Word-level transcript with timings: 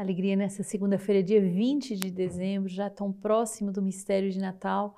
Alegria 0.00 0.34
nessa 0.34 0.62
segunda-feira, 0.62 1.22
dia 1.22 1.42
20 1.42 1.94
de 1.94 2.10
dezembro, 2.10 2.70
já 2.70 2.88
tão 2.88 3.12
próximo 3.12 3.70
do 3.70 3.82
mistério 3.82 4.30
de 4.30 4.38
Natal, 4.38 4.96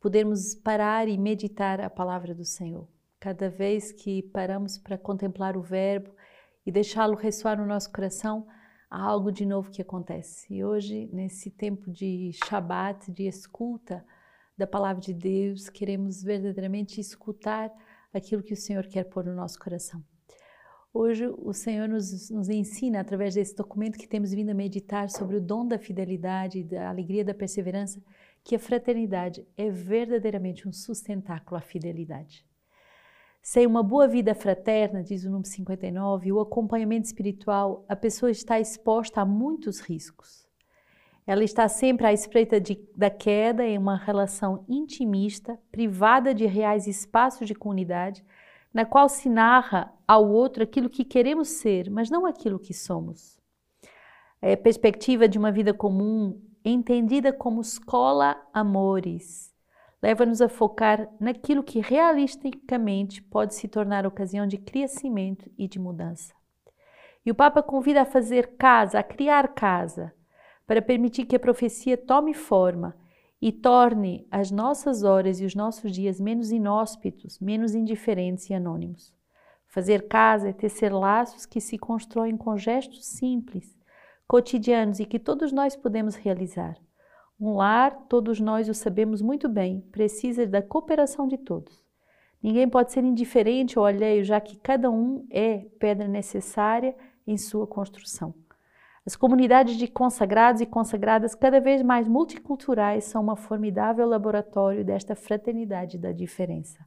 podermos 0.00 0.54
parar 0.54 1.08
e 1.08 1.18
meditar 1.18 1.80
a 1.80 1.90
palavra 1.90 2.32
do 2.32 2.44
Senhor. 2.44 2.86
Cada 3.18 3.50
vez 3.50 3.90
que 3.90 4.22
paramos 4.22 4.78
para 4.78 4.96
contemplar 4.96 5.56
o 5.56 5.62
Verbo 5.62 6.14
e 6.64 6.70
deixá-lo 6.70 7.16
ressoar 7.16 7.58
no 7.58 7.66
nosso 7.66 7.90
coração, 7.90 8.46
há 8.88 9.02
algo 9.02 9.32
de 9.32 9.44
novo 9.44 9.72
que 9.72 9.82
acontece. 9.82 10.46
E 10.54 10.62
hoje, 10.62 11.10
nesse 11.12 11.50
tempo 11.50 11.90
de 11.90 12.30
Shabat, 12.44 13.10
de 13.10 13.26
escuta 13.26 14.06
da 14.56 14.64
palavra 14.64 15.02
de 15.02 15.12
Deus, 15.12 15.68
queremos 15.68 16.22
verdadeiramente 16.22 17.00
escutar 17.00 17.68
aquilo 18.14 18.44
que 18.44 18.52
o 18.52 18.56
Senhor 18.56 18.86
quer 18.86 19.06
pôr 19.06 19.24
no 19.24 19.34
nosso 19.34 19.58
coração. 19.58 20.00
Hoje 20.98 21.30
o 21.36 21.52
Senhor 21.52 21.86
nos, 21.86 22.30
nos, 22.30 22.48
ensina, 22.48 23.00
através 23.00 23.34
desse 23.34 23.54
documento 23.54 23.98
que 23.98 24.08
temos 24.08 24.32
vindo 24.32 24.48
a 24.48 24.54
meditar 24.54 25.10
sobre 25.10 25.36
o 25.36 25.40
dom 25.42 25.68
da 25.68 25.78
fidelidade, 25.78 26.64
da 26.64 26.88
alegria, 26.88 27.22
da 27.22 27.34
perseverança, 27.34 28.02
que 28.42 28.56
a 28.56 28.58
fraternidade 28.58 29.46
é 29.58 29.68
verdadeiramente 29.68 30.66
um 30.66 30.72
sustentáculo 30.72 31.58
à 31.58 31.60
fidelidade. 31.60 32.46
Sem 33.42 33.66
uma 33.66 33.82
boa 33.82 34.08
vida 34.08 34.34
fraterna, 34.34 35.02
diz 35.02 35.22
o 35.24 35.30
número 35.30 35.46
59, 35.46 36.32
o 36.32 36.40
acompanhamento 36.40 37.04
espiritual, 37.04 37.84
a 37.86 37.94
pessoa 37.94 38.30
está 38.30 38.58
exposta 38.58 39.20
a 39.20 39.26
muitos 39.26 39.80
riscos. 39.80 40.48
Ela 41.26 41.44
está 41.44 41.68
sempre 41.68 42.06
à 42.06 42.12
espreita 42.14 42.58
de, 42.58 42.82
da 42.96 43.10
queda 43.10 43.66
em 43.66 43.76
uma 43.76 43.98
relação 43.98 44.64
intimista, 44.66 45.60
privada 45.70 46.32
de 46.32 46.46
reais 46.46 46.86
espaços 46.86 47.46
de 47.46 47.54
comunidade, 47.54 48.24
na 48.76 48.84
qual 48.84 49.08
se 49.08 49.30
narra 49.30 49.90
ao 50.06 50.28
outro 50.28 50.62
aquilo 50.62 50.90
que 50.90 51.02
queremos 51.02 51.48
ser, 51.48 51.88
mas 51.88 52.10
não 52.10 52.26
aquilo 52.26 52.58
que 52.58 52.74
somos. 52.74 53.40
É 54.42 54.52
a 54.52 54.56
perspectiva 54.58 55.26
de 55.26 55.38
uma 55.38 55.50
vida 55.50 55.72
comum, 55.72 56.38
entendida 56.62 57.32
como 57.32 57.62
escola 57.62 58.36
amores, 58.52 59.50
leva-nos 60.02 60.42
a 60.42 60.48
focar 60.50 61.08
naquilo 61.18 61.62
que 61.62 61.80
realisticamente 61.80 63.22
pode 63.22 63.54
se 63.54 63.66
tornar 63.66 64.06
ocasião 64.06 64.46
de 64.46 64.58
crescimento 64.58 65.50
e 65.56 65.66
de 65.66 65.78
mudança. 65.78 66.34
E 67.24 67.30
o 67.30 67.34
Papa 67.34 67.62
convida 67.62 68.02
a 68.02 68.04
fazer 68.04 68.58
casa, 68.58 68.98
a 68.98 69.02
criar 69.02 69.54
casa, 69.54 70.12
para 70.66 70.82
permitir 70.82 71.24
que 71.24 71.36
a 71.36 71.40
profecia 71.40 71.96
tome 71.96 72.34
forma 72.34 72.94
e 73.40 73.52
torne 73.52 74.26
as 74.30 74.50
nossas 74.50 75.02
horas 75.02 75.40
e 75.40 75.44
os 75.44 75.54
nossos 75.54 75.92
dias 75.92 76.20
menos 76.20 76.50
inóspitos, 76.50 77.38
menos 77.38 77.74
indiferentes 77.74 78.48
e 78.48 78.54
anônimos. 78.54 79.14
Fazer 79.66 80.08
casa 80.08 80.48
é 80.48 80.52
tecer 80.52 80.92
laços 80.92 81.44
que 81.44 81.60
se 81.60 81.76
constroem 81.76 82.36
com 82.36 82.56
gestos 82.56 83.06
simples, 83.06 83.76
cotidianos 84.26 85.00
e 85.00 85.04
que 85.04 85.18
todos 85.18 85.52
nós 85.52 85.76
podemos 85.76 86.16
realizar. 86.16 86.76
Um 87.38 87.56
lar, 87.56 88.06
todos 88.08 88.40
nós 88.40 88.68
o 88.68 88.74
sabemos 88.74 89.20
muito 89.20 89.48
bem, 89.48 89.82
precisa 89.92 90.46
da 90.46 90.62
cooperação 90.62 91.28
de 91.28 91.36
todos. 91.36 91.84
Ninguém 92.42 92.68
pode 92.68 92.92
ser 92.92 93.04
indiferente 93.04 93.78
ou 93.78 93.84
alheio, 93.84 94.24
já 94.24 94.40
que 94.40 94.56
cada 94.56 94.90
um 94.90 95.26
é 95.30 95.58
pedra 95.78 96.08
necessária 96.08 96.96
em 97.26 97.36
sua 97.36 97.66
construção. 97.66 98.34
As 99.06 99.14
comunidades 99.14 99.76
de 99.76 99.86
consagrados 99.86 100.60
e 100.60 100.66
consagradas, 100.66 101.32
cada 101.32 101.60
vez 101.60 101.80
mais 101.80 102.08
multiculturais, 102.08 103.04
são 103.04 103.22
uma 103.22 103.36
formidável 103.36 104.04
laboratório 104.04 104.84
desta 104.84 105.14
fraternidade 105.14 105.96
da 105.96 106.10
diferença. 106.10 106.84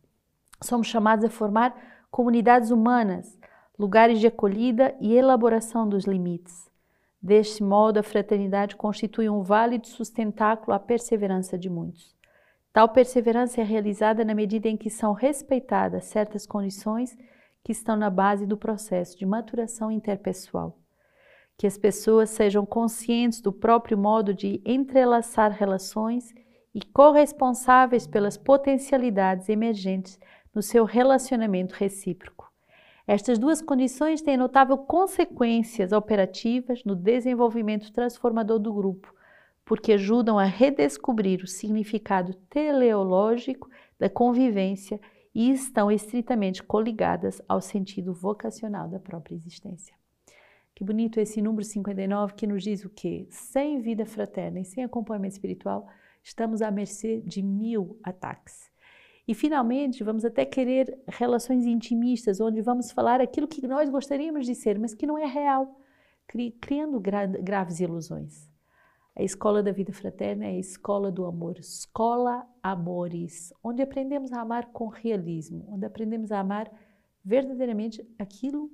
Somos 0.62 0.88
chamados 0.88 1.24
a 1.24 1.30
formar 1.30 1.74
comunidades 2.12 2.72
humanas, 2.72 3.40
lugares 3.78 4.20
de 4.20 4.28
acolhida 4.28 4.94
e 5.00 5.16
elaboração 5.16 5.88
dos 5.88 6.04
limites. 6.04 6.70
Deste 7.22 7.64
modo, 7.64 8.00
a 8.00 8.04
fraternidade 8.04 8.76
constitui 8.76 9.30
um 9.30 9.42
válido 9.42 9.88
sustentáculo 9.88 10.74
à 10.74 10.80
perseverança 10.80 11.58
de 11.58 11.70
muitos. 11.70 12.14
Tal 12.74 12.90
perseverança 12.90 13.62
é 13.62 13.64
realizada 13.64 14.26
na 14.26 14.36
medida 14.36 14.68
em 14.68 14.76
que 14.76 14.90
são 14.90 15.14
respeitadas 15.14 16.04
certas 16.06 16.46
condições 16.46 17.18
que 17.64 17.72
estão 17.72 17.96
na 17.96 18.10
base 18.10 18.46
do 18.46 18.58
processo 18.58 19.18
de 19.18 19.26
maturação 19.26 19.90
interpessoal 19.90 20.79
que 21.60 21.68
as 21.68 21.78
pessoas 21.78 22.30
sejam 22.30 22.66
conscientes 22.66 23.42
do 23.42 23.52
próprio 23.52 23.98
modo 23.98 24.34
de 24.34 24.62
entrelaçar 24.66 25.52
relações 25.52 26.34
e 26.74 26.80
corresponsáveis 26.82 28.08
pelas 28.08 28.38
potencialidades 28.38 29.50
emergentes 29.50 30.18
no 30.56 30.62
seu 30.62 30.86
relacionamento 30.86 31.76
recíproco. 31.76 32.50
Estas 33.06 33.38
duas 33.38 33.62
condições 33.62 34.22
têm 34.22 34.38
notável 34.38 34.78
consequências 34.78 35.92
operativas 35.92 36.82
no 36.86 36.96
desenvolvimento 36.96 37.92
transformador 37.92 38.58
do 38.58 38.74
grupo, 38.74 39.14
porque 39.66 39.92
ajudam 39.92 40.40
a 40.40 40.46
redescobrir 40.46 41.44
o 41.44 41.48
significado 41.48 42.36
teleológico 42.50 43.70
da 44.00 44.10
convivência 44.10 44.98
e 45.36 45.52
estão 45.52 45.92
estritamente 45.92 46.64
coligadas 46.64 47.42
ao 47.50 47.60
sentido 47.60 48.14
vocacional 48.14 48.88
da 48.88 48.98
própria 48.98 49.36
existência. 49.36 49.99
Que 50.80 50.86
bonito 50.86 51.20
esse 51.20 51.42
número 51.42 51.66
59 51.66 52.36
que 52.36 52.48
nos 52.48 52.64
diz 52.64 52.86
o 52.86 52.90
quê? 52.90 53.28
Sem 53.30 53.82
vida 53.82 54.06
fraterna 54.06 54.62
e 54.62 54.64
sem 54.64 54.82
acompanhamento 54.82 55.34
espiritual, 55.34 55.86
estamos 56.24 56.62
à 56.62 56.72
mercê 56.72 57.20
de 57.20 57.44
mil 57.44 58.00
ataques. 58.02 58.72
E 59.28 59.34
finalmente, 59.34 60.06
vamos 60.06 60.24
até 60.24 60.46
querer 60.46 60.98
relações 61.06 61.66
intimistas, 61.66 62.40
onde 62.40 62.62
vamos 62.62 62.92
falar 62.92 63.20
aquilo 63.20 63.46
que 63.46 63.68
nós 63.68 63.90
gostaríamos 63.90 64.46
de 64.46 64.56
ser, 64.56 64.80
mas 64.80 64.94
que 64.94 65.06
não 65.06 65.18
é 65.18 65.26
real, 65.26 65.78
criando 66.62 66.98
gra 66.98 67.26
graves 67.26 67.82
ilusões. 67.82 68.50
A 69.18 69.22
escola 69.22 69.62
da 69.62 69.74
vida 69.74 69.92
fraterna 69.92 70.46
é 70.46 70.52
a 70.52 70.60
escola 70.60 71.12
do 71.12 71.26
amor, 71.26 71.60
escola 71.60 72.48
amores, 72.64 73.52
onde 73.62 73.82
aprendemos 73.82 74.32
a 74.32 74.40
amar 74.40 74.72
com 74.72 74.88
realismo, 74.88 75.68
onde 75.68 75.86
aprendemos 75.86 76.32
a 76.32 76.40
amar 76.40 76.72
verdadeiramente 77.22 78.02
aquilo 78.18 78.72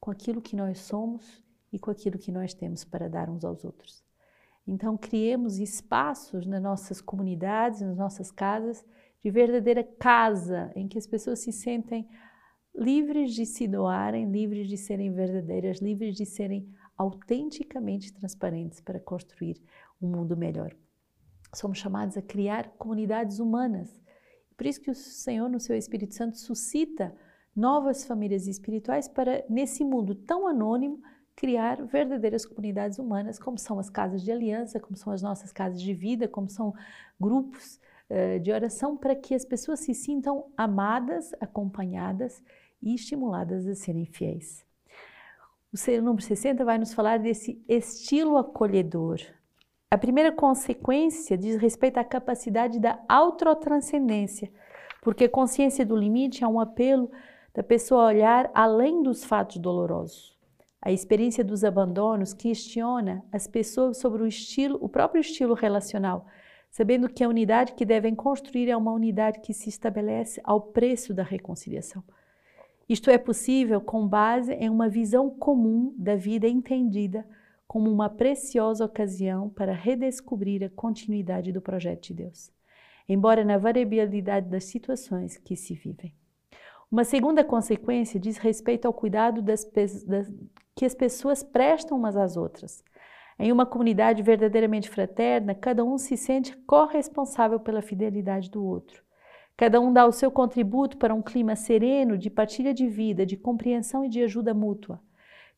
com 0.00 0.10
aquilo 0.10 0.42
que 0.42 0.56
nós 0.56 0.80
somos 0.80 1.43
e 1.74 1.78
com 1.78 1.90
aquilo 1.90 2.16
que 2.16 2.30
nós 2.30 2.54
temos 2.54 2.84
para 2.84 3.08
dar 3.08 3.28
uns 3.28 3.44
aos 3.44 3.64
outros. 3.64 4.00
Então, 4.64 4.96
criemos 4.96 5.58
espaços 5.58 6.46
nas 6.46 6.62
nossas 6.62 7.00
comunidades, 7.00 7.80
nas 7.80 7.96
nossas 7.96 8.30
casas, 8.30 8.86
de 9.22 9.30
verdadeira 9.30 9.82
casa, 9.82 10.70
em 10.76 10.86
que 10.86 10.96
as 10.96 11.06
pessoas 11.06 11.40
se 11.40 11.50
sentem 11.50 12.08
livres 12.72 13.34
de 13.34 13.44
se 13.44 13.66
doarem, 13.66 14.30
livres 14.30 14.68
de 14.68 14.76
serem 14.76 15.12
verdadeiras, 15.12 15.80
livres 15.80 16.14
de 16.14 16.24
serem 16.24 16.72
autenticamente 16.96 18.12
transparentes 18.12 18.80
para 18.80 19.00
construir 19.00 19.60
um 20.00 20.08
mundo 20.08 20.36
melhor. 20.36 20.76
Somos 21.52 21.78
chamados 21.78 22.16
a 22.16 22.22
criar 22.22 22.68
comunidades 22.78 23.40
humanas. 23.40 24.00
Por 24.56 24.64
isso 24.66 24.80
que 24.80 24.90
o 24.90 24.94
Senhor, 24.94 25.48
no 25.48 25.58
seu 25.58 25.76
Espírito 25.76 26.14
Santo, 26.14 26.38
suscita 26.38 27.12
novas 27.54 28.04
famílias 28.04 28.46
espirituais 28.46 29.08
para, 29.08 29.44
nesse 29.48 29.84
mundo 29.84 30.14
tão 30.14 30.46
anônimo, 30.46 31.00
criar 31.36 31.84
verdadeiras 31.84 32.46
comunidades 32.46 32.98
humanas, 32.98 33.38
como 33.38 33.58
são 33.58 33.78
as 33.78 33.90
casas 33.90 34.22
de 34.22 34.30
aliança, 34.30 34.78
como 34.78 34.96
são 34.96 35.12
as 35.12 35.22
nossas 35.22 35.52
casas 35.52 35.80
de 35.80 35.92
vida, 35.92 36.28
como 36.28 36.48
são 36.48 36.74
grupos 37.20 37.80
uh, 38.08 38.38
de 38.40 38.52
oração, 38.52 38.96
para 38.96 39.14
que 39.14 39.34
as 39.34 39.44
pessoas 39.44 39.80
se 39.80 39.94
sintam 39.94 40.46
amadas, 40.56 41.32
acompanhadas 41.40 42.42
e 42.80 42.94
estimuladas 42.94 43.66
a 43.66 43.74
serem 43.74 44.06
fiéis. 44.06 44.64
O 45.72 46.02
número 46.02 46.22
60 46.22 46.64
vai 46.64 46.78
nos 46.78 46.94
falar 46.94 47.18
desse 47.18 47.60
estilo 47.68 48.36
acolhedor. 48.36 49.18
A 49.90 49.98
primeira 49.98 50.30
consequência 50.30 51.36
diz 51.36 51.56
respeito 51.56 51.98
à 51.98 52.04
capacidade 52.04 52.78
da 52.78 53.02
autotranscendência, 53.08 54.52
porque 55.02 55.24
a 55.24 55.28
consciência 55.28 55.84
do 55.84 55.96
limite 55.96 56.44
é 56.44 56.48
um 56.48 56.60
apelo 56.60 57.10
da 57.52 57.62
pessoa 57.62 58.06
olhar 58.06 58.50
além 58.54 59.02
dos 59.02 59.24
fatos 59.24 59.56
dolorosos. 59.58 60.33
A 60.84 60.92
experiência 60.92 61.42
dos 61.42 61.64
abandonos 61.64 62.34
questiona 62.34 63.24
as 63.32 63.46
pessoas 63.46 63.96
sobre 63.96 64.22
o 64.22 64.26
estilo, 64.26 64.78
o 64.82 64.88
próprio 64.88 65.22
estilo 65.22 65.54
relacional, 65.54 66.26
sabendo 66.70 67.08
que 67.08 67.24
a 67.24 67.28
unidade 67.28 67.72
que 67.72 67.86
devem 67.86 68.14
construir 68.14 68.68
é 68.68 68.76
uma 68.76 68.92
unidade 68.92 69.40
que 69.40 69.54
se 69.54 69.70
estabelece 69.70 70.42
ao 70.44 70.60
preço 70.60 71.14
da 71.14 71.22
reconciliação. 71.22 72.04
Isto 72.86 73.08
é 73.08 73.16
possível 73.16 73.80
com 73.80 74.06
base 74.06 74.52
em 74.52 74.68
uma 74.68 74.86
visão 74.86 75.30
comum 75.30 75.94
da 75.96 76.16
vida 76.16 76.46
entendida 76.46 77.26
como 77.66 77.90
uma 77.90 78.10
preciosa 78.10 78.84
ocasião 78.84 79.48
para 79.48 79.72
redescobrir 79.72 80.62
a 80.62 80.68
continuidade 80.68 81.50
do 81.50 81.62
projeto 81.62 82.08
de 82.08 82.12
Deus, 82.12 82.52
embora 83.08 83.42
na 83.42 83.56
variabilidade 83.56 84.50
das 84.50 84.64
situações 84.64 85.38
que 85.38 85.56
se 85.56 85.72
vivem. 85.72 86.14
Uma 86.94 87.02
segunda 87.02 87.42
consequência 87.42 88.20
diz 88.20 88.36
respeito 88.36 88.86
ao 88.86 88.92
cuidado 88.92 89.42
das, 89.42 89.64
das, 89.64 90.32
que 90.76 90.84
as 90.84 90.94
pessoas 90.94 91.42
prestam 91.42 91.98
umas 91.98 92.16
às 92.16 92.36
outras. 92.36 92.84
Em 93.36 93.50
uma 93.50 93.66
comunidade 93.66 94.22
verdadeiramente 94.22 94.88
fraterna, 94.88 95.56
cada 95.56 95.84
um 95.84 95.98
se 95.98 96.16
sente 96.16 96.56
corresponsável 96.58 97.58
pela 97.58 97.82
fidelidade 97.82 98.48
do 98.48 98.64
outro. 98.64 99.02
Cada 99.56 99.80
um 99.80 99.92
dá 99.92 100.06
o 100.06 100.12
seu 100.12 100.30
contributo 100.30 100.96
para 100.96 101.12
um 101.12 101.20
clima 101.20 101.56
sereno 101.56 102.16
de 102.16 102.30
partilha 102.30 102.72
de 102.72 102.86
vida, 102.86 103.26
de 103.26 103.36
compreensão 103.36 104.04
e 104.04 104.08
de 104.08 104.22
ajuda 104.22 104.54
mútua. 104.54 105.00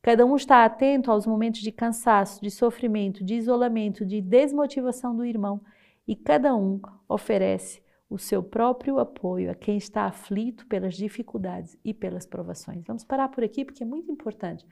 Cada 0.00 0.24
um 0.24 0.36
está 0.36 0.64
atento 0.64 1.10
aos 1.10 1.26
momentos 1.26 1.60
de 1.60 1.70
cansaço, 1.70 2.40
de 2.40 2.50
sofrimento, 2.50 3.22
de 3.22 3.34
isolamento, 3.34 4.06
de 4.06 4.22
desmotivação 4.22 5.14
do 5.14 5.22
irmão 5.22 5.60
e 6.08 6.16
cada 6.16 6.56
um 6.56 6.80
oferece 7.06 7.84
o 8.08 8.18
seu 8.18 8.42
próprio 8.42 8.98
apoio 8.98 9.50
a 9.50 9.54
quem 9.54 9.76
está 9.76 10.04
aflito 10.04 10.66
pelas 10.66 10.94
dificuldades 10.94 11.76
e 11.84 11.92
pelas 11.92 12.26
provações. 12.26 12.84
Vamos 12.84 13.04
parar 13.04 13.28
por 13.28 13.42
aqui 13.42 13.64
porque 13.64 13.82
é 13.82 13.86
muito 13.86 14.10
importante 14.10 14.64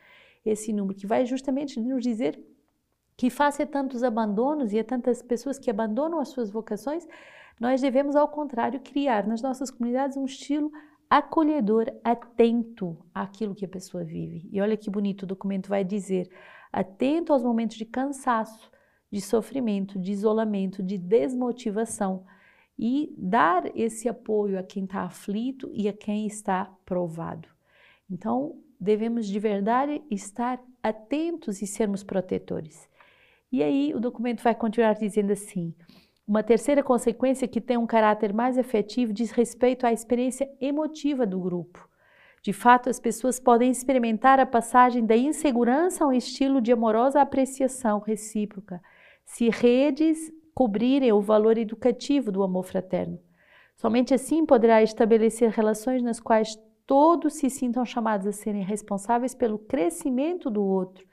esse 0.45 0.73
número 0.73 0.99
que 0.99 1.07
vai 1.07 1.25
justamente 1.27 1.81
nos 1.81 2.03
dizer 2.03 2.39
que 3.17 3.31
face 3.31 3.63
a 3.63 3.67
tantos 3.67 4.03
abandonos 4.03 4.73
e 4.73 4.79
a 4.79 4.85
tantas 4.85 5.23
pessoas 5.23 5.59
que 5.59 5.71
abandonam 5.71 6.21
as 6.21 6.29
suas 6.29 6.51
vocações, 6.51 7.07
nós 7.61 7.81
devemos, 7.81 8.17
ao 8.17 8.29
contrário, 8.29 8.81
criar 8.81 9.27
nas 9.27 9.41
nossas 9.41 9.71
comunidades 9.71 10.17
um 10.17 10.25
estilo 10.25 10.71
acolhedor, 11.09 11.87
atento 12.03 12.99
àquilo 13.15 13.55
que 13.55 13.65
a 13.65 13.69
pessoa 13.69 14.03
vive. 14.03 14.49
E 14.53 14.61
olha 14.61 14.77
que 14.77 14.91
bonito 14.91 15.23
o 15.23 15.27
documento 15.27 15.69
vai 15.69 15.85
dizer: 15.85 16.29
atento 16.73 17.33
aos 17.33 17.43
momentos 17.43 17.77
de 17.77 17.85
cansaço, 17.85 18.71
de 19.11 19.21
sofrimento, 19.21 19.99
de 19.99 20.11
isolamento, 20.11 20.83
de 20.83 20.99
desmotivação 20.99 22.25
e 22.79 23.15
dar 23.17 23.65
esse 23.77 24.09
apoio 24.09 24.59
a 24.59 24.63
quem 24.63 24.85
está 24.85 25.03
aflito 25.03 25.71
e 25.73 25.89
a 25.89 25.93
quem 25.93 26.27
está 26.27 26.65
provado. 26.85 27.49
Então, 28.11 28.61
devemos 28.81 29.27
de 29.27 29.39
verdade 29.39 30.03
estar 30.11 30.61
atentos 30.83 31.63
e 31.63 31.67
sermos 31.67 32.03
protetores. 32.03 32.89
E 33.51 33.63
aí 33.63 33.95
o 33.95 34.01
documento 34.01 34.43
vai 34.43 34.55
continuar 34.55 34.95
dizendo 34.95 35.33
assim: 35.33 35.75
uma 36.27 36.43
terceira 36.43 36.83
consequência 36.83 37.47
que 37.47 37.61
tem 37.61 37.77
um 37.77 37.87
caráter 37.87 38.33
mais 38.33 38.59
efetivo 38.59 39.13
diz 39.13 39.31
respeito 39.31 39.87
à 39.87 39.93
experiência 39.93 40.51
emotiva 40.61 41.27
do 41.27 41.39
grupo. 41.39 41.89
De 42.43 42.53
fato, 42.53 42.91
as 42.91 43.01
pessoas 43.01 43.41
podem 43.41 43.71
experimentar 43.71 44.39
a 44.39 44.45
passagem 44.45 45.07
da 45.07 45.17
insegurança 45.17 46.05
a 46.05 46.09
um 46.09 46.13
estilo 46.13 46.61
de 46.61 46.73
amorosa 46.73 47.21
apreciação 47.21 48.01
recíproca, 48.01 48.83
se 49.25 49.49
redes 49.49 50.31
cobrirem 50.55 51.13
o 51.13 51.21
valor 51.21 51.59
educativo 51.59 52.31
do 52.31 52.43
amor 52.43 52.65
fraterno. 52.65 53.19
Somente 53.77 54.15
assim 54.15 54.47
poderá 54.47 54.83
estabelecer 54.83 55.51
relações 55.51 56.03
nas 56.03 56.21
quais 56.21 56.57
todos 56.87 57.35
se 57.35 57.51
sintam 57.51 57.85
chamados 57.85 58.27
a 58.27 58.33
serem 58.33 58.63
responsáveis 58.63 59.35
pelo 59.35 59.59
crescimento 59.59 60.49
do 60.49 60.63
outro, 60.63 61.05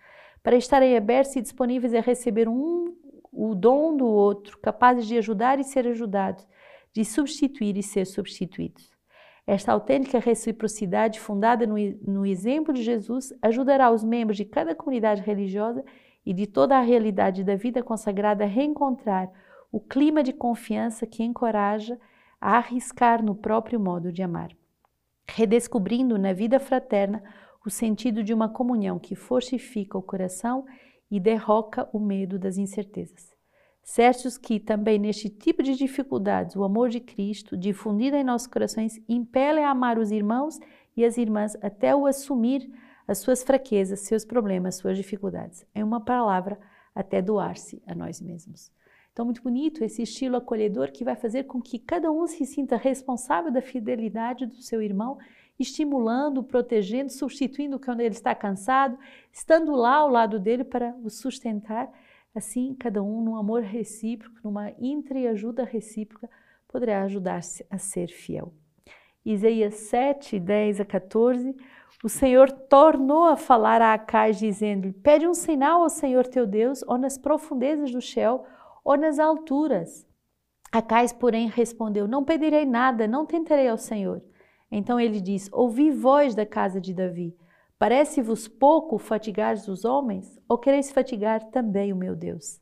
para 0.43 0.55
estarem 0.55 0.95
abertos 0.95 1.35
e 1.35 1.41
disponíveis 1.41 1.93
a 1.93 2.01
receber 2.01 2.47
um 2.47 2.95
o 3.31 3.55
dom 3.55 3.95
do 3.95 4.05
outro, 4.05 4.57
capazes 4.59 5.07
de 5.07 5.17
ajudar 5.17 5.57
e 5.57 5.63
ser 5.63 5.87
ajudados, 5.87 6.45
de 6.93 7.05
substituir 7.05 7.77
e 7.77 7.83
ser 7.83 8.05
substituídos. 8.05 8.91
Esta 9.47 9.71
autêntica 9.71 10.19
reciprocidade, 10.19 11.19
fundada 11.19 11.65
no, 11.65 11.75
no 12.05 12.25
exemplo 12.25 12.73
de 12.73 12.83
Jesus, 12.83 13.33
ajudará 13.41 13.89
os 13.89 14.03
membros 14.03 14.37
de 14.37 14.45
cada 14.45 14.75
comunidade 14.75 15.21
religiosa 15.21 15.83
e 16.25 16.33
de 16.33 16.47
toda 16.47 16.77
a 16.77 16.81
realidade 16.81 17.43
da 17.43 17.55
vida 17.55 17.81
consagrada 17.81 18.45
reencontrar 18.45 19.31
o 19.71 19.79
clima 19.79 20.21
de 20.21 20.33
confiança 20.33 21.07
que 21.07 21.23
encoraja 21.23 21.99
a 22.39 22.57
arriscar 22.57 23.23
no 23.23 23.35
próprio 23.35 23.79
modo 23.79 24.11
de 24.11 24.21
amar, 24.21 24.51
redescobrindo 25.27 26.17
na 26.17 26.33
vida 26.33 26.59
fraterna 26.59 27.23
o 27.65 27.69
sentido 27.69 28.23
de 28.23 28.33
uma 28.33 28.49
comunhão 28.49 28.99
que 28.99 29.15
fortifica 29.15 29.97
o 29.97 30.01
coração 30.01 30.65
e 31.09 31.19
derroca 31.19 31.87
o 31.93 31.99
medo 31.99 32.39
das 32.39 32.57
incertezas. 32.57 33.31
Certos 33.83 34.37
que 34.37 34.59
também 34.59 34.99
neste 34.99 35.29
tipo 35.29 35.61
de 35.63 35.75
dificuldades 35.75 36.55
o 36.55 36.63
amor 36.63 36.89
de 36.89 36.99
Cristo, 36.99 37.57
difundido 37.57 38.15
em 38.15 38.23
nossos 38.23 38.47
corações, 38.47 38.99
impele 39.07 39.59
a 39.59 39.71
amar 39.71 39.97
os 39.97 40.11
irmãos 40.11 40.59
e 40.95 41.03
as 41.03 41.17
irmãs 41.17 41.55
até 41.61 41.95
o 41.95 42.05
assumir 42.05 42.69
as 43.11 43.19
suas 43.19 43.43
fraquezas, 43.43 44.01
seus 44.01 44.23
problemas, 44.23 44.75
suas 44.75 44.95
dificuldades. 44.95 45.65
É 45.75 45.83
uma 45.83 45.99
palavra 45.99 46.57
até 46.95 47.21
doar-se 47.21 47.81
a 47.85 47.93
nós 47.93 48.21
mesmos. 48.21 48.71
Então, 49.11 49.25
muito 49.25 49.43
bonito 49.43 49.83
esse 49.83 50.01
estilo 50.01 50.37
acolhedor 50.37 50.91
que 50.91 51.03
vai 51.03 51.17
fazer 51.17 51.43
com 51.43 51.61
que 51.61 51.77
cada 51.77 52.09
um 52.09 52.25
se 52.25 52.45
sinta 52.45 52.77
responsável 52.77 53.51
da 53.51 53.61
fidelidade 53.61 54.45
do 54.45 54.61
seu 54.61 54.81
irmão 54.81 55.17
estimulando, 55.59 56.41
protegendo, 56.41 57.11
substituindo 57.11 57.77
quando 57.77 57.99
ele 57.99 58.15
está 58.15 58.33
cansado, 58.33 58.97
estando 59.31 59.75
lá 59.75 59.95
ao 59.95 60.09
lado 60.09 60.39
dele 60.39 60.63
para 60.63 60.95
o 61.03 61.09
sustentar. 61.09 61.91
Assim, 62.33 62.73
cada 62.73 63.03
um, 63.03 63.21
num 63.21 63.35
amor 63.35 63.61
recíproco, 63.61 64.39
numa 64.41 64.71
entreajuda 64.79 65.65
recíproca, 65.65 66.29
poderá 66.65 67.03
ajudar-se 67.03 67.65
a 67.69 67.77
ser 67.77 68.07
fiel. 68.07 68.53
Isaías 69.25 69.75
7, 69.75 70.39
10 70.39 70.79
a 70.79 70.85
14, 70.85 71.53
o 72.03 72.09
Senhor 72.09 72.51
tornou 72.51 73.25
a 73.25 73.35
falar 73.35 73.81
a 73.81 73.93
Acais, 73.93 74.39
dizendo-lhe: 74.39 74.93
Pede 74.93 75.27
um 75.27 75.33
sinal 75.33 75.83
ao 75.83 75.89
Senhor 75.89 76.25
teu 76.25 76.47
Deus, 76.47 76.83
ou 76.87 76.97
nas 76.97 77.17
profundezas 77.17 77.91
do 77.91 78.01
céu, 78.01 78.43
ou 78.83 78.97
nas 78.97 79.19
alturas. 79.19 80.07
Acais, 80.71 81.13
porém, 81.13 81.47
respondeu: 81.47 82.07
Não 82.07 82.23
pedirei 82.23 82.65
nada, 82.65 83.07
não 83.07 83.25
tentarei 83.25 83.67
ao 83.67 83.77
Senhor. 83.77 84.21
Então 84.71 84.99
ele 84.99 85.21
diz: 85.21 85.47
Ouvi 85.51 85.91
voz 85.91 86.33
da 86.33 86.45
casa 86.45 86.81
de 86.81 86.93
Davi. 86.93 87.35
Parece-vos 87.77 88.47
pouco 88.47 88.97
fatigar 88.97 89.55
os 89.55 89.85
homens? 89.85 90.39
Ou 90.47 90.57
quereis 90.57 90.91
fatigar 90.91 91.43
também 91.51 91.91
o 91.91 91.95
meu 91.95 92.15
Deus? 92.15 92.59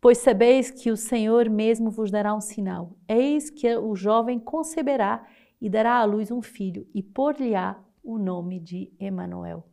Pois 0.00 0.18
sabeis 0.18 0.70
que 0.70 0.90
o 0.90 0.96
Senhor 0.96 1.48
mesmo 1.48 1.90
vos 1.90 2.10
dará 2.10 2.34
um 2.34 2.40
sinal. 2.40 2.96
Eis 3.08 3.50
que 3.50 3.76
o 3.76 3.94
jovem 3.94 4.38
conceberá 4.38 5.24
e 5.60 5.68
dará 5.68 5.98
à 5.98 6.04
luz 6.04 6.30
um 6.30 6.40
filho, 6.40 6.86
e 6.94 7.02
por-lhe-á 7.02 7.76
o 8.02 8.18
nome 8.18 8.60
de 8.60 8.92
Emanuel. 8.98 9.64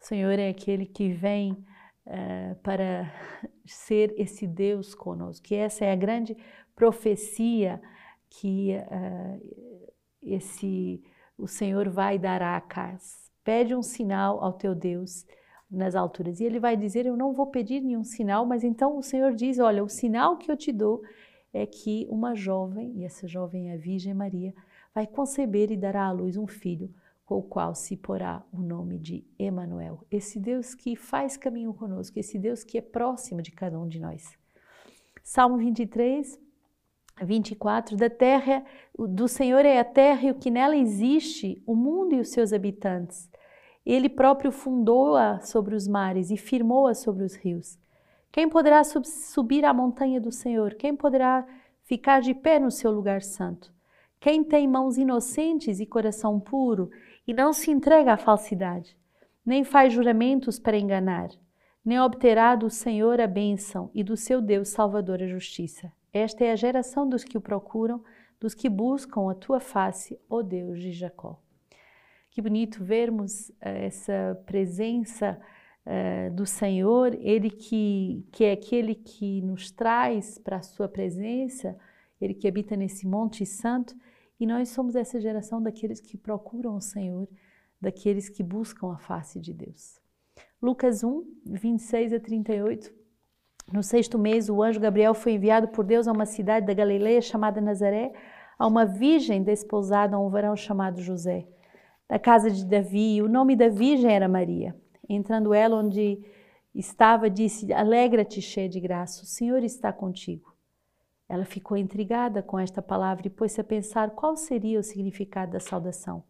O 0.00 0.04
Senhor 0.04 0.38
é 0.38 0.48
aquele 0.48 0.86
que 0.86 1.12
vem 1.12 1.52
uh, 1.52 2.54
para 2.62 3.12
ser 3.64 4.14
esse 4.16 4.46
Deus 4.46 4.94
conosco. 4.94 5.46
Que 5.46 5.54
essa 5.54 5.84
é 5.84 5.92
a 5.92 5.96
grande 5.96 6.36
profecia 6.74 7.80
que 8.28 8.76
uh, 8.76 9.86
esse 10.22 11.02
o 11.36 11.46
Senhor 11.46 11.88
vai 11.88 12.18
dar 12.18 12.42
a 12.42 12.56
Acas. 12.56 13.30
Pede 13.42 13.74
um 13.74 13.82
sinal 13.82 14.42
ao 14.42 14.52
teu 14.52 14.74
Deus 14.74 15.26
nas 15.70 15.94
alturas. 15.94 16.38
E 16.38 16.44
ele 16.44 16.60
vai 16.60 16.76
dizer: 16.76 17.06
Eu 17.06 17.16
não 17.16 17.32
vou 17.32 17.46
pedir 17.46 17.80
nenhum 17.80 18.04
sinal, 18.04 18.46
mas 18.46 18.62
então 18.62 18.96
o 18.96 19.02
Senhor 19.02 19.34
diz: 19.34 19.58
Olha, 19.58 19.82
o 19.82 19.88
sinal 19.88 20.36
que 20.36 20.50
eu 20.50 20.56
te 20.56 20.70
dou 20.70 21.02
é 21.52 21.66
que 21.66 22.06
uma 22.08 22.34
jovem, 22.34 22.92
e 22.98 23.04
essa 23.04 23.26
jovem 23.26 23.70
é 23.70 23.74
a 23.74 23.76
Virgem 23.78 24.14
Maria, 24.14 24.54
vai 24.94 25.06
conceber 25.06 25.70
e 25.70 25.76
dará 25.76 26.06
à 26.06 26.12
luz 26.12 26.36
um 26.36 26.46
filho, 26.46 26.92
com 27.32 27.38
o 27.38 27.42
qual 27.42 27.74
se 27.74 27.96
porá 27.96 28.44
o 28.52 28.60
nome 28.60 28.98
de 28.98 29.24
Emanuel. 29.38 30.04
Esse 30.10 30.38
Deus 30.38 30.74
que 30.74 30.94
faz 30.94 31.34
caminho 31.34 31.72
conosco, 31.72 32.18
esse 32.18 32.38
Deus 32.38 32.62
que 32.62 32.76
é 32.76 32.82
próximo 32.82 33.40
de 33.40 33.50
cada 33.50 33.78
um 33.78 33.88
de 33.88 33.98
nós. 33.98 34.36
Salmo 35.22 35.56
23, 35.56 36.38
24, 37.22 37.96
da 37.96 38.10
terra, 38.10 38.62
do 38.98 39.26
Senhor 39.26 39.64
é 39.64 39.78
a 39.78 39.84
terra 39.84 40.26
e 40.26 40.30
o 40.30 40.34
que 40.34 40.50
nela 40.50 40.76
existe, 40.76 41.62
o 41.66 41.74
mundo 41.74 42.14
e 42.14 42.20
os 42.20 42.28
seus 42.28 42.52
habitantes. 42.52 43.30
Ele 43.86 44.10
próprio 44.10 44.52
fundou-a 44.52 45.40
sobre 45.40 45.74
os 45.74 45.88
mares 45.88 46.30
e 46.30 46.36
firmou-a 46.36 46.94
sobre 46.94 47.24
os 47.24 47.34
rios. 47.34 47.78
Quem 48.30 48.46
poderá 48.46 48.84
sub 48.84 49.08
subir 49.08 49.64
à 49.64 49.72
montanha 49.72 50.20
do 50.20 50.30
Senhor? 50.30 50.74
Quem 50.74 50.94
poderá 50.94 51.46
ficar 51.84 52.20
de 52.20 52.34
pé 52.34 52.58
no 52.58 52.70
seu 52.70 52.90
lugar 52.90 53.22
santo? 53.22 53.72
Quem 54.22 54.44
tem 54.44 54.68
mãos 54.68 54.96
inocentes 54.98 55.80
e 55.80 55.86
coração 55.86 56.38
puro 56.38 56.90
e 57.26 57.32
não 57.32 57.52
se 57.52 57.70
entrega 57.70 58.14
à 58.14 58.16
falsidade, 58.16 58.96
nem 59.44 59.64
faz 59.64 59.92
juramentos 59.92 60.58
para 60.58 60.78
enganar, 60.78 61.28
nem 61.84 62.00
obterá 62.00 62.54
do 62.54 62.70
Senhor 62.70 63.20
a 63.20 63.26
bênção 63.26 63.90
e 63.94 64.04
do 64.04 64.16
seu 64.16 64.40
Deus 64.40 64.68
Salvador 64.68 65.22
a 65.22 65.26
justiça. 65.26 65.92
Esta 66.12 66.44
é 66.44 66.52
a 66.52 66.56
geração 66.56 67.08
dos 67.08 67.24
que 67.24 67.38
o 67.38 67.40
procuram, 67.40 68.02
dos 68.38 68.54
que 68.54 68.68
buscam 68.68 69.30
a 69.30 69.34
tua 69.34 69.60
face, 69.60 70.18
ó 70.28 70.42
Deus 70.42 70.80
de 70.80 70.92
Jacó. 70.92 71.40
Que 72.30 72.42
bonito 72.42 72.82
vermos 72.82 73.50
uh, 73.50 73.54
essa 73.60 74.40
presença 74.46 75.38
uh, 75.86 76.34
do 76.34 76.46
Senhor, 76.46 77.14
Ele 77.20 77.50
que, 77.50 78.26
que 78.32 78.44
é 78.44 78.52
aquele 78.52 78.94
que 78.94 79.42
nos 79.42 79.70
traz 79.70 80.38
para 80.38 80.56
a 80.56 80.62
sua 80.62 80.88
presença, 80.88 81.76
Ele 82.20 82.34
que 82.34 82.48
habita 82.48 82.76
nesse 82.76 83.06
Monte 83.06 83.44
Santo, 83.46 83.94
e 84.42 84.46
nós 84.46 84.70
somos 84.70 84.96
essa 84.96 85.20
geração 85.20 85.62
daqueles 85.62 86.00
que 86.00 86.18
procuram 86.18 86.74
o 86.74 86.80
Senhor, 86.80 87.28
daqueles 87.80 88.28
que 88.28 88.42
buscam 88.42 88.92
a 88.92 88.98
face 88.98 89.38
de 89.38 89.54
Deus. 89.54 90.00
Lucas 90.60 91.04
1, 91.04 91.24
26 91.46 92.12
a 92.12 92.18
38 92.18 92.92
no 93.72 93.84
sexto 93.84 94.18
mês, 94.18 94.48
o 94.48 94.60
anjo 94.60 94.80
Gabriel 94.80 95.14
foi 95.14 95.34
enviado 95.34 95.68
por 95.68 95.84
Deus 95.84 96.08
a 96.08 96.12
uma 96.12 96.26
cidade 96.26 96.66
da 96.66 96.74
Galileia 96.74 97.20
chamada 97.22 97.60
Nazaré, 97.60 98.12
a 98.58 98.66
uma 98.66 98.84
virgem 98.84 99.44
desposada 99.44 100.16
a 100.16 100.18
um 100.18 100.28
varão 100.28 100.56
chamado 100.56 101.00
José, 101.00 101.46
da 102.08 102.18
casa 102.18 102.50
de 102.50 102.66
Davi. 102.66 103.22
O 103.22 103.28
nome 103.28 103.54
da 103.54 103.68
virgem 103.68 104.10
era 104.10 104.26
Maria. 104.26 104.74
Entrando 105.08 105.54
ela 105.54 105.76
onde 105.76 106.20
estava, 106.74 107.30
disse: 107.30 107.72
Alegra-te, 107.72 108.42
cheia 108.42 108.68
de 108.68 108.80
graça, 108.80 109.22
o 109.22 109.26
Senhor 109.26 109.62
está 109.62 109.92
contigo. 109.92 110.51
Ela 111.32 111.46
ficou 111.46 111.78
intrigada 111.78 112.42
com 112.42 112.58
esta 112.58 112.82
palavra 112.82 113.26
e 113.26 113.30
pôs-se 113.30 113.58
a 113.58 113.64
pensar 113.64 114.10
qual 114.10 114.36
seria 114.36 114.78
o 114.78 114.82
significado 114.82 115.52
da 115.52 115.60
saudação. 115.60 116.22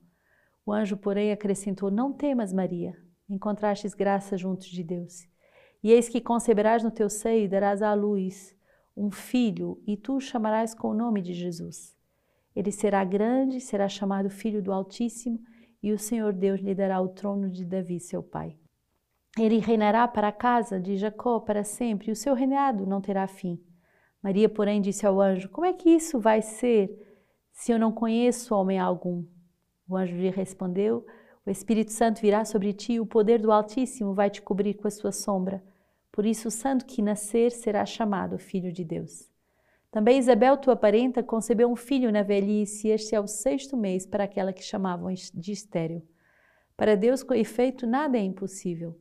O 0.65 0.73
anjo, 0.73 0.97
porém, 0.97 1.33
acrescentou: 1.33 1.91
Não 1.91 2.13
temas, 2.13 2.53
Maria, 2.53 2.97
encontrastes 3.29 3.95
graça 3.95 4.37
junto 4.37 4.71
de 4.71 4.85
Deus. 4.85 5.27
E 5.83 5.91
eis 5.91 6.09
que 6.09 6.21
conceberás 6.21 6.85
no 6.85 6.91
teu 6.93 7.11
seio 7.11 7.47
e 7.47 7.49
darás 7.49 7.83
à 7.83 7.93
luz 7.95 8.57
um 8.97 9.11
filho, 9.11 9.83
e 9.85 9.97
tu 9.97 10.19
o 10.19 10.21
chamarás 10.21 10.73
com 10.73 10.91
o 10.91 10.95
nome 10.95 11.21
de 11.21 11.33
Jesus. 11.33 11.97
Ele 12.55 12.71
será 12.71 13.03
grande, 13.03 13.61
será 13.61 13.89
chamado 13.89 14.31
Filho 14.31 14.63
do 14.63 14.73
Altíssimo, 14.73 15.41
e 15.83 15.91
o 15.91 15.99
Senhor 15.99 16.33
Deus 16.33 16.61
lhe 16.61 16.77
dará 16.77 17.01
o 17.01 17.09
trono 17.09 17.51
de 17.51 17.65
Davi, 17.65 17.99
seu 17.99 18.23
pai. 18.23 18.57
Ele 19.37 19.59
reinará 19.59 20.07
para 20.07 20.29
a 20.29 20.33
casa 20.33 20.79
de 20.79 20.97
Jacó 20.97 21.41
para 21.41 21.65
sempre, 21.65 22.11
e 22.11 22.13
o 22.13 22.17
seu 22.17 22.35
reinado 22.35 22.87
não 22.87 23.01
terá 23.01 23.27
fim. 23.27 23.61
Maria, 24.23 24.49
porém, 24.49 24.81
disse 24.81 25.05
ao 25.05 25.21
anjo: 25.21 25.49
Como 25.49 25.67
é 25.67 25.73
que 25.73 25.91
isso 25.91 26.21
vai 26.21 26.41
ser 26.41 26.91
se 27.53 27.73
eu 27.73 27.79
não 27.79 27.91
conheço 27.91 28.55
homem 28.55 28.79
algum? 28.79 29.25
O 29.89 29.97
anjo 29.97 30.15
lhe 30.15 30.31
respondeu: 30.31 31.05
O 31.45 31.51
Espírito 31.51 31.91
Santo 31.91 32.21
virá 32.21 32.45
sobre 32.45 32.73
ti, 32.73 32.95
e 32.95 33.01
o 33.01 33.07
poder 33.07 33.41
do 33.41 33.51
Altíssimo 33.51 34.15
vai 34.15 34.31
te 34.31 34.41
cobrir 34.41 34.75
com 34.75 34.87
a 34.87 34.91
sua 34.91 35.11
sombra. 35.11 35.63
Por 36.13 36.25
isso, 36.25 36.49
o 36.49 36.51
santo 36.51 36.85
que 36.85 37.03
nascer 37.03 37.51
será 37.51 37.85
chamado 37.85 38.39
Filho 38.39 38.73
de 38.73 38.85
Deus. 38.85 39.31
Também 39.91 40.19
Isabel, 40.19 40.57
tua 40.57 40.77
parenta, 40.77 41.23
concebeu 41.23 41.71
um 41.71 41.77
filho 41.77 42.13
na 42.13 42.23
velhice, 42.23 42.89
e 42.89 42.91
este 42.93 43.15
é 43.15 43.21
o 43.21 43.27
sexto 43.27 43.77
mês 43.77 44.07
para 44.07 44.25
aquela 44.25 44.53
que 44.53 44.63
chamavam 44.63 45.13
de 45.13 45.53
estéreo. 45.53 46.03
Para 46.77 46.97
Deus, 46.97 47.23
com 47.23 47.35
efeito, 47.35 47.87
nada 47.87 48.17
é 48.17 48.23
impossível. 48.23 48.99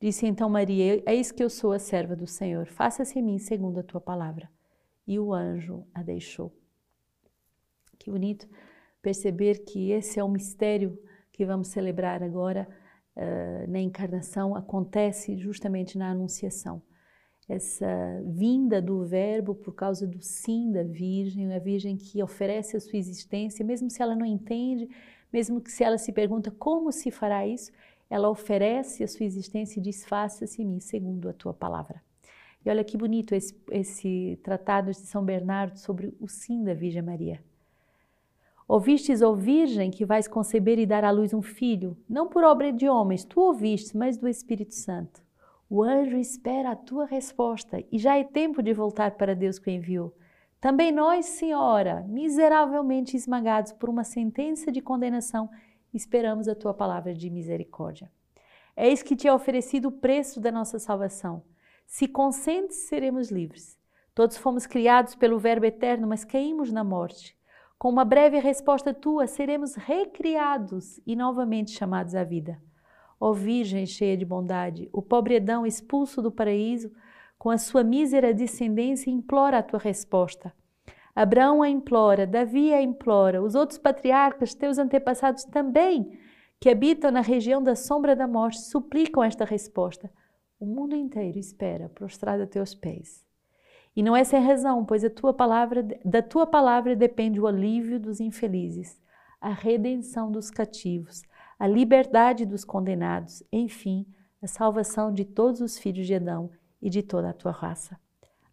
Disse 0.00 0.26
então 0.26 0.48
Maria: 0.48 1.02
Eis 1.06 1.32
que 1.32 1.42
eu 1.42 1.50
sou 1.50 1.72
a 1.72 1.78
serva 1.78 2.14
do 2.14 2.26
Senhor, 2.26 2.66
faça-se 2.66 3.18
em 3.18 3.22
mim 3.22 3.38
segundo 3.38 3.80
a 3.80 3.82
tua 3.82 4.00
palavra. 4.00 4.50
E 5.06 5.18
o 5.18 5.32
anjo 5.32 5.86
a 5.94 6.02
deixou. 6.02 6.52
Que 7.98 8.10
bonito 8.10 8.48
perceber 9.02 9.64
que 9.64 9.90
esse 9.90 10.18
é 10.18 10.24
o 10.24 10.28
mistério 10.28 10.98
que 11.30 11.44
vamos 11.44 11.68
celebrar 11.68 12.22
agora 12.22 12.66
uh, 13.16 13.70
na 13.70 13.80
encarnação, 13.80 14.54
acontece 14.54 15.36
justamente 15.36 15.98
na 15.98 16.10
Anunciação. 16.10 16.82
Essa 17.46 17.86
vinda 18.24 18.80
do 18.80 19.04
Verbo 19.04 19.54
por 19.54 19.74
causa 19.74 20.06
do 20.06 20.22
sim 20.22 20.72
da 20.72 20.82
Virgem, 20.82 21.52
a 21.52 21.58
Virgem 21.58 21.96
que 21.96 22.22
oferece 22.22 22.76
a 22.76 22.80
sua 22.80 22.98
existência, 22.98 23.64
mesmo 23.64 23.90
se 23.90 24.00
ela 24.00 24.16
não 24.16 24.24
entende, 24.24 24.88
mesmo 25.30 25.60
que 25.60 25.70
se 25.70 25.84
ela 25.84 25.98
se 25.98 26.10
pergunta 26.12 26.50
como 26.50 26.90
se 26.90 27.10
fará 27.10 27.46
isso, 27.46 27.70
ela 28.08 28.28
oferece 28.28 29.02
a 29.02 29.08
sua 29.08 29.26
existência 29.26 29.78
e 29.78 29.82
diz: 29.82 30.04
Faça-se 30.04 30.62
em 30.62 30.66
mim, 30.66 30.80
segundo 30.80 31.28
a 31.28 31.32
tua 31.32 31.52
palavra. 31.52 32.02
E 32.64 32.70
olha 32.70 32.84
que 32.84 32.96
bonito 32.96 33.34
esse, 33.34 33.54
esse 33.70 34.38
tratado 34.42 34.90
de 34.90 34.96
São 34.96 35.24
Bernardo 35.24 35.78
sobre 35.78 36.14
o 36.20 36.26
sim 36.26 36.64
da 36.64 36.72
Virgem 36.72 37.02
Maria. 37.02 37.42
Ouvistes, 38.66 39.20
ó 39.20 39.34
Virgem, 39.34 39.90
que 39.90 40.06
vais 40.06 40.26
conceber 40.26 40.78
e 40.78 40.86
dar 40.86 41.04
à 41.04 41.10
luz 41.10 41.34
um 41.34 41.42
filho, 41.42 41.94
não 42.08 42.26
por 42.26 42.42
obra 42.42 42.72
de 42.72 42.88
homens, 42.88 43.22
tu 43.22 43.40
ouviste, 43.40 43.94
mas 43.94 44.16
do 44.16 44.26
Espírito 44.26 44.74
Santo. 44.74 45.22
O 45.68 45.82
anjo 45.82 46.16
espera 46.16 46.70
a 46.70 46.76
tua 46.76 47.04
resposta 47.04 47.84
e 47.92 47.98
já 47.98 48.16
é 48.16 48.24
tempo 48.24 48.62
de 48.62 48.72
voltar 48.72 49.12
para 49.12 49.34
Deus 49.34 49.58
que 49.58 49.68
o 49.68 49.72
enviou. 49.72 50.14
Também 50.60 50.90
nós, 50.90 51.26
Senhora, 51.26 52.06
miseravelmente 52.08 53.16
esmagados 53.16 53.72
por 53.72 53.90
uma 53.90 54.02
sentença 54.02 54.72
de 54.72 54.80
condenação, 54.80 55.50
esperamos 55.96 56.48
a 56.48 56.54
tua 56.54 56.74
palavra 56.74 57.14
de 57.14 57.30
misericórdia. 57.30 58.10
Eis 58.76 59.02
que 59.02 59.14
te 59.14 59.28
é 59.28 59.32
oferecido 59.32 59.88
o 59.88 59.92
preço 59.92 60.40
da 60.40 60.50
nossa 60.50 60.78
salvação. 60.78 61.42
Se 61.86 62.08
consentes, 62.08 62.88
seremos 62.88 63.30
livres. 63.30 63.78
Todos 64.14 64.36
fomos 64.36 64.66
criados 64.66 65.14
pelo 65.14 65.38
Verbo 65.38 65.66
eterno, 65.66 66.06
mas 66.06 66.24
caímos 66.24 66.72
na 66.72 66.82
morte. 66.82 67.36
Com 67.78 67.88
uma 67.88 68.04
breve 68.04 68.38
resposta 68.38 68.94
tua, 68.94 69.26
seremos 69.26 69.74
recriados 69.74 71.00
e 71.06 71.14
novamente 71.14 71.72
chamados 71.72 72.14
à 72.14 72.24
vida. 72.24 72.60
Ó 73.20 73.32
Virgem 73.32 73.86
cheia 73.86 74.16
de 74.16 74.24
bondade, 74.24 74.88
o 74.92 75.02
pobre 75.02 75.34
Edão 75.34 75.66
expulso 75.66 76.20
do 76.22 76.30
paraíso, 76.30 76.90
com 77.38 77.50
a 77.50 77.58
sua 77.58 77.84
mísera 77.84 78.32
descendência, 78.32 79.10
implora 79.10 79.58
a 79.58 79.62
tua 79.62 79.78
resposta. 79.78 80.52
Abraão 81.14 81.62
a 81.62 81.68
implora, 81.68 82.26
Davi 82.26 82.74
a 82.74 82.82
implora, 82.82 83.42
os 83.42 83.54
outros 83.54 83.78
patriarcas, 83.78 84.54
teus 84.54 84.78
antepassados 84.78 85.44
também, 85.44 86.18
que 86.58 86.68
habitam 86.68 87.10
na 87.10 87.20
região 87.20 87.62
da 87.62 87.76
sombra 87.76 88.16
da 88.16 88.26
morte, 88.26 88.60
suplicam 88.60 89.22
esta 89.22 89.44
resposta. 89.44 90.10
O 90.58 90.66
mundo 90.66 90.96
inteiro 90.96 91.38
espera, 91.38 91.88
prostrado 91.88 92.42
a 92.42 92.46
teus 92.46 92.74
pés. 92.74 93.24
E 93.94 94.02
não 94.02 94.16
é 94.16 94.24
sem 94.24 94.40
razão, 94.42 94.84
pois 94.84 95.04
a 95.04 95.10
tua 95.10 95.32
palavra, 95.32 95.86
da 96.04 96.20
tua 96.20 96.46
palavra 96.46 96.96
depende 96.96 97.40
o 97.40 97.46
alívio 97.46 98.00
dos 98.00 98.18
infelizes, 98.18 99.00
a 99.40 99.50
redenção 99.50 100.32
dos 100.32 100.50
cativos, 100.50 101.22
a 101.58 101.68
liberdade 101.68 102.44
dos 102.44 102.64
condenados, 102.64 103.42
enfim, 103.52 104.04
a 104.42 104.48
salvação 104.48 105.12
de 105.12 105.24
todos 105.24 105.60
os 105.60 105.78
filhos 105.78 106.06
de 106.06 106.14
Adão 106.14 106.50
e 106.82 106.90
de 106.90 107.02
toda 107.02 107.30
a 107.30 107.32
tua 107.32 107.52
raça. 107.52 107.98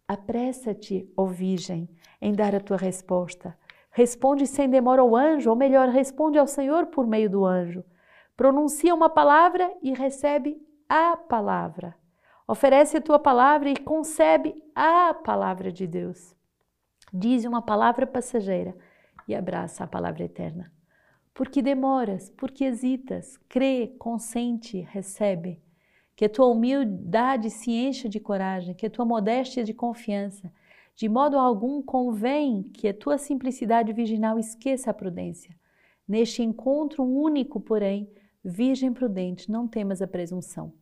Apressa-te, 0.06 1.10
ó 1.16 1.24
Virgem, 1.26 1.88
em 2.20 2.32
dar 2.32 2.54
a 2.54 2.60
tua 2.60 2.76
resposta. 2.76 3.56
Responde 3.90 4.46
sem 4.46 4.68
demora 4.68 5.02
ao 5.02 5.14
anjo, 5.14 5.50
ou 5.50 5.56
melhor, 5.56 5.88
responde 5.88 6.38
ao 6.38 6.46
Senhor 6.46 6.86
por 6.86 7.06
meio 7.06 7.30
do 7.30 7.44
anjo. 7.44 7.84
Pronuncia 8.36 8.94
uma 8.94 9.08
palavra 9.08 9.72
e 9.82 9.92
recebe 9.92 10.60
a 10.88 11.16
palavra. 11.16 11.94
Oferece 12.46 12.96
a 12.96 13.00
tua 13.00 13.18
palavra 13.18 13.70
e 13.70 13.76
concebe 13.76 14.54
a 14.74 15.14
palavra 15.14 15.70
de 15.70 15.86
Deus. 15.86 16.34
Diz 17.12 17.44
uma 17.44 17.62
palavra 17.62 18.06
passageira 18.06 18.76
e 19.28 19.34
abraça 19.34 19.84
a 19.84 19.86
palavra 19.86 20.24
eterna. 20.24 20.72
Porque 21.34 21.62
demoras, 21.62 22.30
porque 22.30 22.64
hesitas, 22.64 23.38
crê, 23.48 23.94
consente, 23.98 24.80
recebe 24.80 25.61
que 26.22 26.26
a 26.26 26.28
tua 26.28 26.46
humildade 26.46 27.50
se 27.50 27.72
encha 27.72 28.08
de 28.08 28.20
coragem, 28.20 28.76
que 28.76 28.86
a 28.86 28.90
tua 28.90 29.04
modéstia 29.04 29.64
de 29.64 29.74
confiança. 29.74 30.52
De 30.94 31.08
modo 31.08 31.36
algum 31.36 31.82
convém 31.82 32.62
que 32.62 32.86
a 32.86 32.94
tua 32.94 33.18
simplicidade 33.18 33.92
virginal 33.92 34.38
esqueça 34.38 34.92
a 34.92 34.94
prudência. 34.94 35.52
Neste 36.06 36.40
encontro 36.40 37.02
único, 37.02 37.58
porém, 37.58 38.08
virgem 38.44 38.92
prudente, 38.92 39.50
não 39.50 39.66
temas 39.66 40.00
a 40.00 40.06
presunção. 40.06 40.72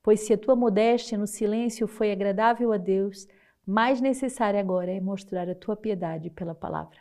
Pois 0.00 0.20
se 0.20 0.32
a 0.32 0.38
tua 0.38 0.54
modéstia 0.54 1.18
no 1.18 1.26
silêncio 1.26 1.88
foi 1.88 2.12
agradável 2.12 2.72
a 2.72 2.76
Deus, 2.76 3.26
mais 3.66 4.00
necessário 4.00 4.60
agora 4.60 4.92
é 4.92 5.00
mostrar 5.00 5.50
a 5.50 5.56
tua 5.56 5.74
piedade 5.74 6.30
pela 6.30 6.54
palavra. 6.54 7.00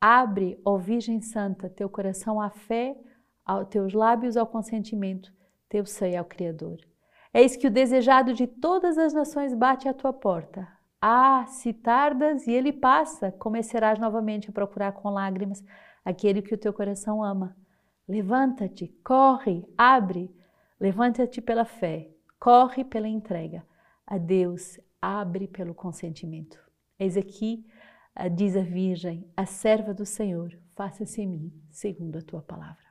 Abre, 0.00 0.56
ó 0.64 0.76
Virgem 0.76 1.20
Santa, 1.20 1.68
teu 1.68 1.88
coração 1.88 2.40
à 2.40 2.48
fé, 2.48 2.96
aos 3.44 3.66
teus 3.66 3.92
lábios 3.92 4.36
ao 4.36 4.46
consentimento, 4.46 5.32
teu 5.68 5.84
seio 5.84 6.20
ao 6.20 6.24
Criador. 6.24 6.91
Eis 7.34 7.56
que 7.56 7.66
o 7.66 7.70
desejado 7.70 8.34
de 8.34 8.46
todas 8.46 8.98
as 8.98 9.14
nações 9.14 9.54
bate 9.54 9.88
à 9.88 9.94
tua 9.94 10.12
porta. 10.12 10.68
Ah, 11.00 11.46
se 11.46 11.72
tardas 11.72 12.46
e 12.46 12.52
ele 12.52 12.72
passa, 12.72 13.32
começarás 13.32 13.98
novamente 13.98 14.50
a 14.50 14.52
procurar 14.52 14.92
com 14.92 15.08
lágrimas 15.08 15.64
aquele 16.04 16.42
que 16.42 16.54
o 16.54 16.58
teu 16.58 16.72
coração 16.72 17.24
ama. 17.24 17.56
Levanta-te, 18.06 18.88
corre, 19.02 19.64
abre, 19.76 20.30
levanta-te 20.78 21.40
pela 21.40 21.64
fé, 21.64 22.10
corre 22.38 22.84
pela 22.84 23.08
entrega. 23.08 23.64
A 24.06 24.18
Deus 24.18 24.78
abre 25.00 25.48
pelo 25.48 25.74
consentimento. 25.74 26.60
Eis 26.98 27.16
aqui, 27.16 27.66
diz 28.34 28.56
a 28.56 28.62
Virgem, 28.62 29.26
a 29.36 29.46
serva 29.46 29.94
do 29.94 30.04
Senhor, 30.04 30.56
faça-se 30.76 31.22
em 31.22 31.26
mim 31.26 31.52
segundo 31.70 32.18
a 32.18 32.22
tua 32.22 32.42
palavra. 32.42 32.81